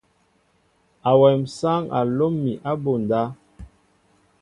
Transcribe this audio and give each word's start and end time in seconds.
Awem 1.09 1.41
sááŋ 1.57 1.83
a 1.97 1.99
lóm 2.17 2.33
mi 2.43 2.53
abunda. 2.71 3.21